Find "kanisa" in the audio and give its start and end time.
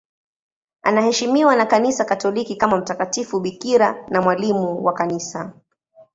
1.65-2.05, 4.93-5.53